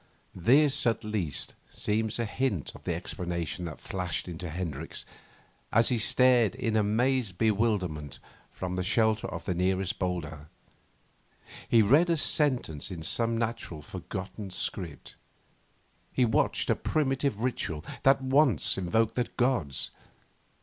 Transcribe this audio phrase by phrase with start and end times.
[0.33, 5.05] This, at least, seems a hint of the explanation that flashed into Hendricks
[5.71, 8.17] as he stared in amazed bewilderment
[8.51, 10.47] from the shelter of the nearest boulder.
[11.69, 15.17] He read a sentence in some natural, forgotten script.
[16.11, 19.91] He watched a primitive ritual that once invoked the gods.